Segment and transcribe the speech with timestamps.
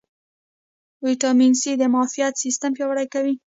[1.05, 3.33] ویټامین سي د معافیت سیستم پیاوړی کوي